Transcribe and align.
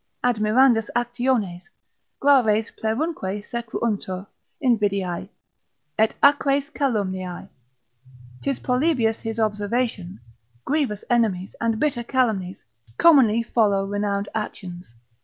Admirandas 0.23 0.89
actiones; 0.95 1.61
graves 2.19 2.71
plerunque 2.71 3.45
sequuntur 3.47 4.25
invidiae, 4.59 5.29
et 5.99 6.15
acres 6.23 6.71
calumniae: 6.71 7.49
'tis 8.41 8.57
Polybius 8.57 9.17
his 9.17 9.39
observation, 9.39 10.19
grievous 10.65 11.05
enmities, 11.07 11.53
and 11.61 11.79
bitter 11.79 12.01
calumnies, 12.01 12.63
commonly 12.97 13.43
follow 13.43 13.85
renowned 13.85 14.27
actions. 14.33 14.95